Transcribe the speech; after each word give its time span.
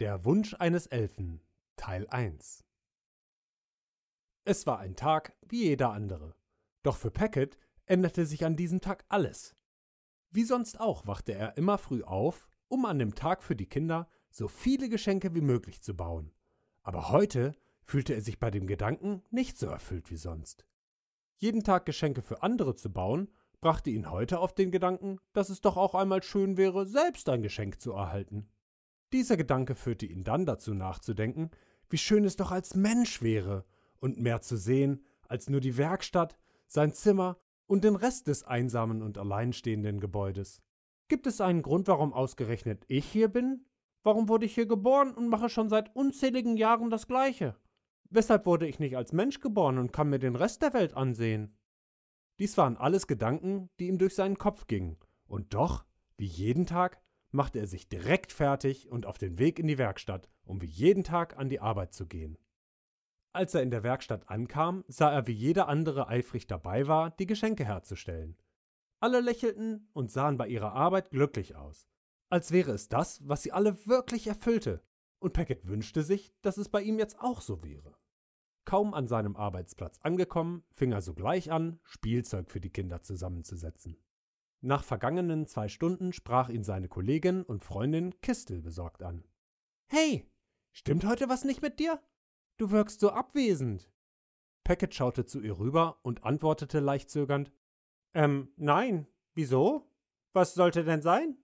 Der 0.00 0.24
Wunsch 0.24 0.54
eines 0.58 0.88
Elfen 0.88 1.40
Teil 1.76 2.08
1 2.08 2.64
Es 4.44 4.66
war 4.66 4.80
ein 4.80 4.96
Tag 4.96 5.36
wie 5.46 5.66
jeder 5.66 5.92
andere. 5.92 6.34
Doch 6.82 6.96
für 6.96 7.12
Packet 7.12 7.56
änderte 7.86 8.26
sich 8.26 8.44
an 8.44 8.56
diesem 8.56 8.80
Tag 8.80 9.04
alles. 9.08 9.54
Wie 10.32 10.42
sonst 10.42 10.80
auch 10.80 11.06
wachte 11.06 11.34
er 11.34 11.56
immer 11.56 11.78
früh 11.78 12.02
auf, 12.02 12.48
um 12.66 12.86
an 12.86 12.98
dem 12.98 13.14
Tag 13.14 13.44
für 13.44 13.54
die 13.54 13.68
Kinder 13.68 14.08
so 14.30 14.48
viele 14.48 14.88
Geschenke 14.88 15.32
wie 15.32 15.40
möglich 15.40 15.80
zu 15.80 15.94
bauen. 15.94 16.32
Aber 16.82 17.10
heute 17.10 17.54
fühlte 17.84 18.14
er 18.14 18.20
sich 18.20 18.40
bei 18.40 18.50
dem 18.50 18.66
Gedanken 18.66 19.22
nicht 19.30 19.56
so 19.56 19.66
erfüllt 19.66 20.10
wie 20.10 20.16
sonst. 20.16 20.66
Jeden 21.36 21.62
Tag 21.62 21.86
Geschenke 21.86 22.22
für 22.22 22.42
andere 22.42 22.74
zu 22.74 22.92
bauen, 22.92 23.30
brachte 23.60 23.90
ihn 23.90 24.10
heute 24.10 24.40
auf 24.40 24.56
den 24.56 24.72
Gedanken, 24.72 25.20
dass 25.34 25.50
es 25.50 25.60
doch 25.60 25.76
auch 25.76 25.94
einmal 25.94 26.24
schön 26.24 26.56
wäre, 26.56 26.84
selbst 26.84 27.28
ein 27.28 27.42
Geschenk 27.42 27.80
zu 27.80 27.92
erhalten. 27.92 28.50
Dieser 29.14 29.36
Gedanke 29.36 29.76
führte 29.76 30.06
ihn 30.06 30.24
dann 30.24 30.44
dazu 30.44 30.74
nachzudenken, 30.74 31.52
wie 31.88 31.98
schön 31.98 32.24
es 32.24 32.34
doch 32.34 32.50
als 32.50 32.74
Mensch 32.74 33.22
wäre 33.22 33.64
und 34.00 34.18
mehr 34.18 34.40
zu 34.40 34.56
sehen 34.56 35.04
als 35.28 35.48
nur 35.48 35.60
die 35.60 35.76
Werkstatt, 35.76 36.36
sein 36.66 36.92
Zimmer 36.92 37.38
und 37.66 37.84
den 37.84 37.94
Rest 37.94 38.26
des 38.26 38.42
einsamen 38.42 39.02
und 39.02 39.16
alleinstehenden 39.16 40.00
Gebäudes. 40.00 40.62
Gibt 41.06 41.28
es 41.28 41.40
einen 41.40 41.62
Grund, 41.62 41.86
warum 41.86 42.12
ausgerechnet 42.12 42.84
ich 42.88 43.04
hier 43.04 43.28
bin? 43.28 43.64
Warum 44.02 44.28
wurde 44.28 44.46
ich 44.46 44.54
hier 44.56 44.66
geboren 44.66 45.14
und 45.14 45.28
mache 45.28 45.48
schon 45.48 45.68
seit 45.68 45.94
unzähligen 45.94 46.56
Jahren 46.56 46.90
das 46.90 47.06
Gleiche? 47.06 47.54
Weshalb 48.10 48.46
wurde 48.46 48.66
ich 48.66 48.80
nicht 48.80 48.96
als 48.96 49.12
Mensch 49.12 49.38
geboren 49.38 49.78
und 49.78 49.92
kann 49.92 50.10
mir 50.10 50.18
den 50.18 50.34
Rest 50.34 50.60
der 50.60 50.74
Welt 50.74 50.94
ansehen? 50.94 51.56
Dies 52.40 52.58
waren 52.58 52.76
alles 52.76 53.06
Gedanken, 53.06 53.70
die 53.78 53.86
ihm 53.86 53.98
durch 53.98 54.16
seinen 54.16 54.38
Kopf 54.38 54.66
gingen, 54.66 54.96
und 55.28 55.54
doch, 55.54 55.84
wie 56.16 56.26
jeden 56.26 56.66
Tag, 56.66 57.00
machte 57.34 57.58
er 57.58 57.66
sich 57.66 57.88
direkt 57.88 58.32
fertig 58.32 58.88
und 58.88 59.06
auf 59.06 59.18
den 59.18 59.38
Weg 59.38 59.58
in 59.58 59.66
die 59.66 59.78
Werkstatt, 59.78 60.30
um 60.44 60.62
wie 60.62 60.66
jeden 60.66 61.04
Tag 61.04 61.36
an 61.36 61.48
die 61.48 61.60
Arbeit 61.60 61.92
zu 61.92 62.06
gehen. 62.06 62.38
Als 63.32 63.54
er 63.54 63.62
in 63.62 63.70
der 63.70 63.82
Werkstatt 63.82 64.30
ankam, 64.30 64.84
sah 64.86 65.12
er, 65.12 65.26
wie 65.26 65.32
jeder 65.32 65.68
andere 65.68 66.08
eifrig 66.08 66.46
dabei 66.46 66.86
war, 66.86 67.10
die 67.10 67.26
Geschenke 67.26 67.64
herzustellen. 67.64 68.36
Alle 69.00 69.20
lächelten 69.20 69.88
und 69.92 70.12
sahen 70.12 70.38
bei 70.38 70.46
ihrer 70.46 70.72
Arbeit 70.72 71.10
glücklich 71.10 71.56
aus, 71.56 71.88
als 72.30 72.52
wäre 72.52 72.70
es 72.70 72.88
das, 72.88 73.28
was 73.28 73.42
sie 73.42 73.52
alle 73.52 73.86
wirklich 73.86 74.28
erfüllte, 74.28 74.82
und 75.18 75.32
Packet 75.32 75.66
wünschte 75.66 76.02
sich, 76.02 76.32
dass 76.42 76.56
es 76.56 76.68
bei 76.68 76.82
ihm 76.82 76.98
jetzt 76.98 77.18
auch 77.18 77.40
so 77.40 77.64
wäre. 77.64 77.96
Kaum 78.64 78.94
an 78.94 79.08
seinem 79.08 79.36
Arbeitsplatz 79.36 79.98
angekommen, 80.02 80.62
fing 80.72 80.92
er 80.92 81.02
sogleich 81.02 81.50
an, 81.50 81.80
Spielzeug 81.82 82.50
für 82.50 82.60
die 82.60 82.70
Kinder 82.70 83.02
zusammenzusetzen. 83.02 83.98
Nach 84.66 84.82
vergangenen 84.82 85.46
zwei 85.46 85.68
Stunden 85.68 86.14
sprach 86.14 86.48
ihn 86.48 86.64
seine 86.64 86.88
Kollegin 86.88 87.42
und 87.42 87.62
Freundin 87.62 88.18
Kistel 88.22 88.62
besorgt 88.62 89.02
an. 89.02 89.22
Hey, 89.88 90.26
stimmt 90.72 91.04
heute 91.04 91.28
was 91.28 91.44
nicht 91.44 91.60
mit 91.60 91.78
dir? 91.78 92.00
Du 92.56 92.70
wirkst 92.70 92.98
so 92.98 93.10
abwesend. 93.10 93.92
Packet 94.64 94.94
schaute 94.94 95.26
zu 95.26 95.42
ihr 95.42 95.58
rüber 95.58 95.98
und 96.00 96.24
antwortete 96.24 96.80
leicht 96.80 97.10
zögernd. 97.10 97.52
Ähm, 98.14 98.54
nein. 98.56 99.06
Wieso? 99.34 99.86
Was 100.32 100.54
sollte 100.54 100.82
denn 100.82 101.02
sein? 101.02 101.36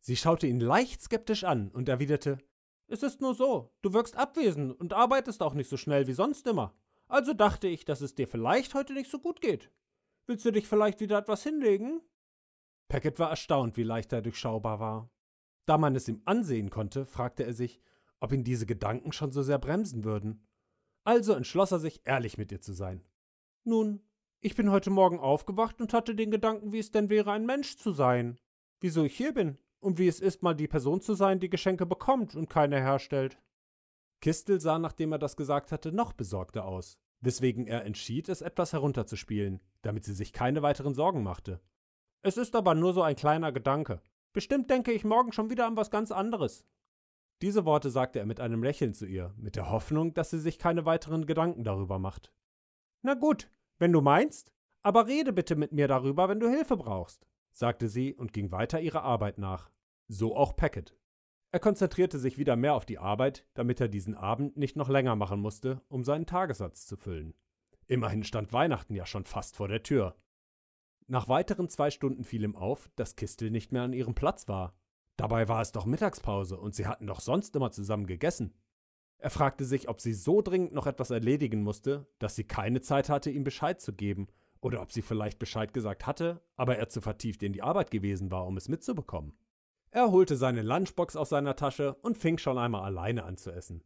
Sie 0.00 0.16
schaute 0.16 0.48
ihn 0.48 0.58
leicht 0.58 1.02
skeptisch 1.02 1.44
an 1.44 1.70
und 1.70 1.88
erwiderte 1.88 2.38
Es 2.88 3.04
ist 3.04 3.20
nur 3.20 3.34
so, 3.34 3.72
du 3.80 3.92
wirkst 3.92 4.16
abwesend 4.16 4.72
und 4.80 4.92
arbeitest 4.92 5.40
auch 5.44 5.54
nicht 5.54 5.70
so 5.70 5.76
schnell 5.76 6.08
wie 6.08 6.14
sonst 6.14 6.48
immer. 6.48 6.74
Also 7.06 7.32
dachte 7.32 7.68
ich, 7.68 7.84
dass 7.84 8.00
es 8.00 8.16
dir 8.16 8.26
vielleicht 8.26 8.74
heute 8.74 8.92
nicht 8.92 9.08
so 9.08 9.20
gut 9.20 9.40
geht. 9.40 9.70
Willst 10.26 10.44
du 10.44 10.50
dich 10.50 10.66
vielleicht 10.66 10.98
wieder 10.98 11.16
etwas 11.16 11.44
hinlegen? 11.44 12.00
Packet 12.90 13.20
war 13.20 13.30
erstaunt, 13.30 13.76
wie 13.76 13.84
leicht 13.84 14.12
er 14.12 14.20
durchschaubar 14.20 14.80
war. 14.80 15.10
Da 15.64 15.78
man 15.78 15.94
es 15.94 16.08
ihm 16.08 16.20
ansehen 16.24 16.70
konnte, 16.70 17.06
fragte 17.06 17.44
er 17.44 17.54
sich, 17.54 17.80
ob 18.18 18.32
ihn 18.32 18.42
diese 18.42 18.66
Gedanken 18.66 19.12
schon 19.12 19.30
so 19.30 19.42
sehr 19.42 19.58
bremsen 19.58 20.04
würden. 20.04 20.44
Also 21.04 21.32
entschloss 21.34 21.70
er 21.70 21.78
sich, 21.78 22.02
ehrlich 22.04 22.36
mit 22.36 22.50
ihr 22.50 22.60
zu 22.60 22.72
sein. 22.72 23.04
Nun, 23.64 24.02
ich 24.40 24.56
bin 24.56 24.72
heute 24.72 24.90
Morgen 24.90 25.20
aufgewacht 25.20 25.80
und 25.80 25.94
hatte 25.94 26.16
den 26.16 26.32
Gedanken, 26.32 26.72
wie 26.72 26.80
es 26.80 26.90
denn 26.90 27.10
wäre, 27.10 27.30
ein 27.30 27.46
Mensch 27.46 27.76
zu 27.76 27.92
sein. 27.92 28.40
Wieso 28.80 29.04
ich 29.04 29.16
hier 29.16 29.32
bin 29.32 29.56
und 29.78 29.98
wie 29.98 30.08
es 30.08 30.18
ist, 30.18 30.42
mal 30.42 30.54
die 30.54 30.68
Person 30.68 31.00
zu 31.00 31.14
sein, 31.14 31.38
die 31.38 31.48
Geschenke 31.48 31.86
bekommt 31.86 32.34
und 32.34 32.50
keine 32.50 32.80
herstellt. 32.80 33.38
Kistel 34.20 34.60
sah, 34.60 34.80
nachdem 34.80 35.12
er 35.12 35.18
das 35.18 35.36
gesagt 35.36 35.70
hatte, 35.70 35.92
noch 35.92 36.12
besorgter 36.12 36.64
aus, 36.64 36.98
weswegen 37.20 37.68
er 37.68 37.84
entschied, 37.84 38.28
es 38.28 38.42
etwas 38.42 38.72
herunterzuspielen, 38.72 39.60
damit 39.82 40.04
sie 40.04 40.14
sich 40.14 40.32
keine 40.32 40.62
weiteren 40.62 40.94
Sorgen 40.94 41.22
machte. 41.22 41.60
Es 42.22 42.36
ist 42.36 42.54
aber 42.54 42.74
nur 42.74 42.92
so 42.92 43.02
ein 43.02 43.16
kleiner 43.16 43.52
Gedanke. 43.52 44.02
Bestimmt 44.32 44.70
denke 44.70 44.92
ich 44.92 45.04
morgen 45.04 45.32
schon 45.32 45.50
wieder 45.50 45.66
an 45.66 45.76
was 45.76 45.90
ganz 45.90 46.12
anderes. 46.12 46.66
Diese 47.42 47.64
Worte 47.64 47.88
sagte 47.88 48.18
er 48.18 48.26
mit 48.26 48.40
einem 48.40 48.62
Lächeln 48.62 48.92
zu 48.92 49.06
ihr, 49.06 49.32
mit 49.38 49.56
der 49.56 49.70
Hoffnung, 49.70 50.12
dass 50.12 50.30
sie 50.30 50.38
sich 50.38 50.58
keine 50.58 50.84
weiteren 50.84 51.26
Gedanken 51.26 51.64
darüber 51.64 51.98
macht. 51.98 52.32
Na 53.02 53.14
gut, 53.14 53.50
wenn 53.78 53.92
du 53.92 54.02
meinst, 54.02 54.52
aber 54.82 55.06
rede 55.06 55.32
bitte 55.32 55.56
mit 55.56 55.72
mir 55.72 55.88
darüber, 55.88 56.28
wenn 56.28 56.40
du 56.40 56.48
Hilfe 56.48 56.76
brauchst, 56.76 57.26
sagte 57.50 57.88
sie 57.88 58.14
und 58.14 58.34
ging 58.34 58.52
weiter 58.52 58.80
ihrer 58.80 59.02
Arbeit 59.02 59.38
nach. 59.38 59.70
So 60.08 60.36
auch 60.36 60.54
Packet. 60.56 60.94
Er 61.52 61.60
konzentrierte 61.60 62.18
sich 62.18 62.38
wieder 62.38 62.56
mehr 62.56 62.74
auf 62.74 62.84
die 62.84 62.98
Arbeit, 62.98 63.46
damit 63.54 63.80
er 63.80 63.88
diesen 63.88 64.14
Abend 64.14 64.56
nicht 64.56 64.76
noch 64.76 64.88
länger 64.88 65.16
machen 65.16 65.40
musste, 65.40 65.80
um 65.88 66.04
seinen 66.04 66.26
Tagessatz 66.26 66.86
zu 66.86 66.96
füllen. 66.96 67.34
Immerhin 67.86 68.22
stand 68.22 68.52
Weihnachten 68.52 68.94
ja 68.94 69.06
schon 69.06 69.24
fast 69.24 69.56
vor 69.56 69.66
der 69.66 69.82
Tür. 69.82 70.14
Nach 71.10 71.28
weiteren 71.28 71.68
zwei 71.68 71.90
Stunden 71.90 72.22
fiel 72.22 72.44
ihm 72.44 72.54
auf, 72.54 72.88
dass 72.94 73.16
Kistel 73.16 73.50
nicht 73.50 73.72
mehr 73.72 73.82
an 73.82 73.92
ihrem 73.92 74.14
Platz 74.14 74.46
war. 74.46 74.76
Dabei 75.16 75.48
war 75.48 75.60
es 75.60 75.72
doch 75.72 75.84
Mittagspause 75.84 76.56
und 76.56 76.76
sie 76.76 76.86
hatten 76.86 77.08
doch 77.08 77.18
sonst 77.18 77.56
immer 77.56 77.72
zusammen 77.72 78.06
gegessen. 78.06 78.54
Er 79.18 79.30
fragte 79.30 79.64
sich, 79.64 79.88
ob 79.88 80.00
sie 80.00 80.12
so 80.12 80.40
dringend 80.40 80.72
noch 80.72 80.86
etwas 80.86 81.10
erledigen 81.10 81.64
musste, 81.64 82.06
dass 82.20 82.36
sie 82.36 82.44
keine 82.44 82.80
Zeit 82.80 83.08
hatte, 83.08 83.28
ihm 83.28 83.42
Bescheid 83.42 83.80
zu 83.80 83.92
geben, 83.92 84.28
oder 84.60 84.80
ob 84.82 84.92
sie 84.92 85.02
vielleicht 85.02 85.40
Bescheid 85.40 85.74
gesagt 85.74 86.06
hatte, 86.06 86.42
aber 86.54 86.76
er 86.76 86.88
zu 86.88 87.00
vertieft 87.00 87.42
in 87.42 87.52
die 87.52 87.62
Arbeit 87.62 87.90
gewesen 87.90 88.30
war, 88.30 88.46
um 88.46 88.56
es 88.56 88.68
mitzubekommen. 88.68 89.32
Er 89.90 90.12
holte 90.12 90.36
seine 90.36 90.62
Lunchbox 90.62 91.16
aus 91.16 91.30
seiner 91.30 91.56
Tasche 91.56 91.94
und 92.02 92.18
fing 92.18 92.38
schon 92.38 92.56
einmal 92.56 92.84
alleine 92.84 93.24
an 93.24 93.36
zu 93.36 93.50
essen. 93.50 93.82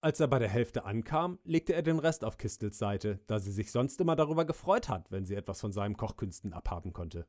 Als 0.00 0.20
er 0.20 0.28
bei 0.28 0.38
der 0.38 0.48
Hälfte 0.48 0.84
ankam, 0.84 1.40
legte 1.42 1.72
er 1.72 1.82
den 1.82 1.98
Rest 1.98 2.24
auf 2.24 2.38
Kistels 2.38 2.78
Seite, 2.78 3.18
da 3.26 3.40
sie 3.40 3.50
sich 3.50 3.72
sonst 3.72 4.00
immer 4.00 4.14
darüber 4.14 4.44
gefreut 4.44 4.88
hat, 4.88 5.10
wenn 5.10 5.24
sie 5.24 5.34
etwas 5.34 5.60
von 5.60 5.72
seinen 5.72 5.96
Kochkünsten 5.96 6.52
abhaben 6.52 6.92
konnte. 6.92 7.26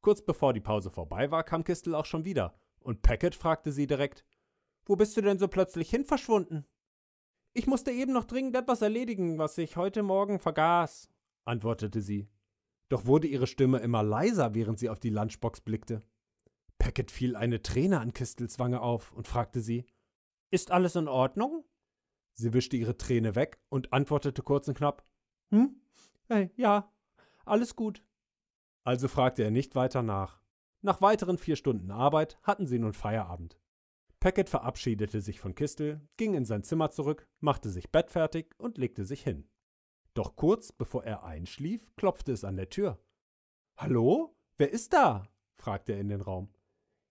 Kurz 0.00 0.20
bevor 0.20 0.52
die 0.52 0.60
Pause 0.60 0.90
vorbei 0.90 1.30
war, 1.30 1.44
kam 1.44 1.62
Kistel 1.62 1.94
auch 1.94 2.04
schon 2.04 2.24
wieder, 2.24 2.58
und 2.80 3.02
Packet 3.02 3.36
fragte 3.36 3.70
sie 3.70 3.86
direkt: 3.86 4.24
Wo 4.86 4.96
bist 4.96 5.16
du 5.16 5.20
denn 5.20 5.38
so 5.38 5.46
plötzlich 5.46 5.88
hin 5.88 6.04
verschwunden? 6.04 6.66
Ich 7.52 7.68
musste 7.68 7.92
eben 7.92 8.12
noch 8.12 8.24
dringend 8.24 8.56
etwas 8.56 8.82
erledigen, 8.82 9.38
was 9.38 9.56
ich 9.56 9.76
heute 9.76 10.02
Morgen 10.02 10.40
vergaß, 10.40 11.08
antwortete 11.44 12.02
sie. 12.02 12.28
Doch 12.88 13.06
wurde 13.06 13.28
ihre 13.28 13.46
Stimme 13.46 13.78
immer 13.78 14.02
leiser, 14.02 14.54
während 14.54 14.80
sie 14.80 14.90
auf 14.90 14.98
die 14.98 15.10
Lunchbox 15.10 15.60
blickte. 15.60 16.02
Packet 16.78 17.12
fiel 17.12 17.36
eine 17.36 17.62
Träne 17.62 18.00
an 18.00 18.12
Kistels 18.12 18.58
Wange 18.58 18.80
auf 18.80 19.12
und 19.12 19.28
fragte 19.28 19.60
sie: 19.60 19.86
Ist 20.50 20.72
alles 20.72 20.96
in 20.96 21.06
Ordnung? 21.06 21.64
Sie 22.34 22.52
wischte 22.52 22.76
ihre 22.76 22.96
Träne 22.96 23.34
weg 23.34 23.58
und 23.68 23.92
antwortete 23.92 24.42
kurz 24.42 24.68
und 24.68 24.76
knapp: 24.76 25.04
Hm? 25.50 25.80
Hey, 26.28 26.50
ja, 26.56 26.92
alles 27.44 27.76
gut. 27.76 28.02
Also 28.82 29.08
fragte 29.08 29.42
er 29.42 29.50
nicht 29.50 29.74
weiter 29.74 30.02
nach. 30.02 30.40
Nach 30.82 31.00
weiteren 31.00 31.38
vier 31.38 31.56
Stunden 31.56 31.90
Arbeit 31.90 32.38
hatten 32.42 32.66
sie 32.66 32.78
nun 32.78 32.92
Feierabend. 32.92 33.58
Packet 34.20 34.48
verabschiedete 34.48 35.20
sich 35.20 35.40
von 35.40 35.54
Kistel, 35.54 36.00
ging 36.16 36.34
in 36.34 36.44
sein 36.44 36.62
Zimmer 36.62 36.90
zurück, 36.90 37.28
machte 37.40 37.70
sich 37.70 37.90
bettfertig 37.90 38.54
und 38.58 38.78
legte 38.78 39.04
sich 39.04 39.22
hin. 39.22 39.48
Doch 40.14 40.36
kurz 40.36 40.72
bevor 40.72 41.04
er 41.04 41.24
einschlief, 41.24 41.94
klopfte 41.96 42.32
es 42.32 42.44
an 42.44 42.56
der 42.56 42.70
Tür. 42.70 42.98
Hallo? 43.76 44.36
Wer 44.56 44.70
ist 44.70 44.92
da? 44.92 45.28
fragte 45.54 45.92
er 45.92 46.00
in 46.00 46.08
den 46.08 46.20
Raum. 46.20 46.52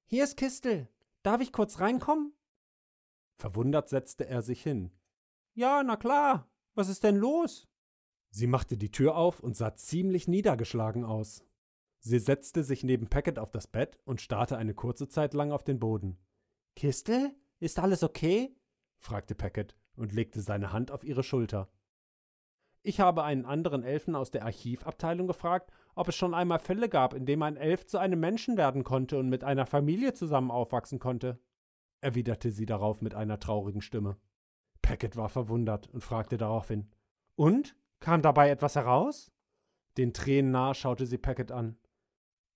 Hier 0.06 0.24
ist 0.24 0.38
Kistel. 0.38 0.88
Darf 1.22 1.42
ich 1.42 1.52
kurz 1.52 1.80
reinkommen? 1.80 2.34
Verwundert 3.38 3.90
setzte 3.90 4.28
er 4.28 4.42
sich 4.42 4.64
hin. 4.64 4.92
Ja, 5.54 5.84
na 5.84 5.96
klar. 5.96 6.50
Was 6.76 6.90
ist 6.90 7.04
denn 7.04 7.16
los? 7.16 7.68
Sie 8.32 8.48
machte 8.48 8.78
die 8.78 8.92
Tür 8.92 9.16
auf 9.16 9.40
und 9.40 9.56
sah 9.56 9.76
ziemlich 9.76 10.28
niedergeschlagen 10.28 11.06
aus. 11.06 11.46
Sie 12.00 12.18
setzte 12.18 12.64
sich 12.64 12.84
neben 12.84 13.08
Packet 13.08 13.38
auf 13.38 13.52
das 13.52 13.68
Bett 13.68 14.00
und 14.06 14.22
starrte 14.22 14.58
eine 14.58 14.74
kurze 14.74 15.08
Zeit 15.08 15.34
lang 15.34 15.52
auf 15.52 15.64
den 15.64 15.80
Boden. 15.80 16.18
Kistel, 16.76 17.36
ist 17.60 17.80
alles 17.80 18.04
okay? 18.04 18.56
fragte 18.98 19.36
Packet 19.36 19.78
und 19.96 20.12
legte 20.12 20.42
seine 20.42 20.74
Hand 20.74 20.90
auf 20.90 21.04
ihre 21.04 21.24
Schulter. 21.24 21.70
Ich 22.82 23.00
habe 23.00 23.24
einen 23.24 23.46
anderen 23.46 23.84
Elfen 23.84 24.16
aus 24.16 24.32
der 24.32 24.44
Archivabteilung 24.44 25.28
gefragt, 25.28 25.72
ob 25.96 26.10
es 26.10 26.16
schon 26.16 26.34
einmal 26.34 26.60
Fälle 26.60 26.90
gab, 26.90 27.14
in 27.14 27.26
denen 27.26 27.44
ein 27.44 27.56
Elf 27.56 27.86
zu 27.86 28.00
einem 28.00 28.20
Menschen 28.20 28.58
werden 28.58 28.84
konnte 28.84 29.18
und 29.18 29.30
mit 29.30 29.44
einer 29.44 29.66
Familie 29.66 30.14
zusammen 30.14 30.52
aufwachsen 30.52 31.00
konnte, 31.00 31.40
erwiderte 32.02 32.52
sie 32.52 32.66
darauf 32.66 33.02
mit 33.02 33.14
einer 33.14 33.40
traurigen 33.40 33.82
Stimme. 33.82 34.18
Packet 34.84 35.18
war 35.18 35.30
verwundert 35.30 35.88
und 35.88 36.02
fragte 36.04 36.38
daraufhin: 36.38 36.92
Und? 37.36 37.76
Kam 38.00 38.22
dabei 38.22 38.50
etwas 38.50 38.76
heraus? 38.76 39.32
Den 39.98 40.14
Tränen 40.14 40.52
nah 40.52 40.74
schaute 40.74 41.06
sie 41.06 41.18
Packet 41.18 41.52
an. 41.52 41.78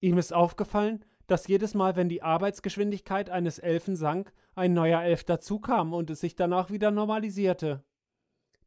Ihm 0.02 0.18
ist 0.18 0.34
aufgefallen, 0.34 1.04
dass 1.26 1.48
jedes 1.48 1.74
Mal, 1.74 1.96
wenn 1.96 2.10
die 2.10 2.22
Arbeitsgeschwindigkeit 2.22 3.30
eines 3.30 3.60
Elfen 3.60 3.96
sank, 3.96 4.34
ein 4.56 4.74
neuer 4.74 5.02
Elf 5.02 5.24
dazukam 5.24 5.94
und 5.94 6.10
es 6.10 6.20
sich 6.20 6.36
danach 6.36 6.70
wieder 6.70 6.92
normalisierte. 6.92 7.84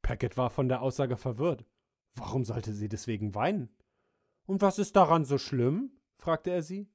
Packet 0.02 0.36
war 0.36 0.50
von 0.50 0.68
der 0.68 0.82
Aussage 0.82 1.16
verwirrt. 1.16 1.64
Warum 2.14 2.44
sollte 2.44 2.72
sie 2.72 2.88
deswegen 2.88 3.34
weinen? 3.34 3.70
Und 4.46 4.62
was 4.62 4.78
ist 4.78 4.96
daran 4.96 5.24
so 5.24 5.38
schlimm? 5.38 5.92
fragte 6.16 6.50
er 6.50 6.62
sie. 6.62 6.90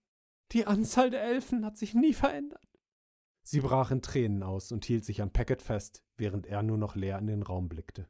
Die 0.51 0.65
Anzahl 0.67 1.09
der 1.09 1.23
Elfen 1.23 1.65
hat 1.65 1.77
sich 1.77 1.93
nie 1.93 2.13
verändert. 2.13 2.74
Sie 3.47 3.59
brach 3.59 3.91
in 3.91 4.01
Tränen 4.01 4.41
aus 4.41 4.71
und 4.71 4.85
hielt 4.85 5.05
sich 5.05 5.21
an 5.21 5.29
Packet 5.29 5.61
fest, 5.61 6.03
während 6.17 6.47
er 6.47 6.63
nur 6.63 6.79
noch 6.79 6.95
leer 6.95 7.19
in 7.19 7.27
den 7.27 7.43
Raum 7.43 7.69
blickte. 7.69 8.07